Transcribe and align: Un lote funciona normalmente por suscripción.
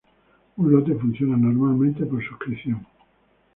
Un 0.57 0.65
lote 0.71 0.95
funciona 0.95 1.37
normalmente 1.37 2.07
por 2.07 2.23
suscripción. 2.27 2.83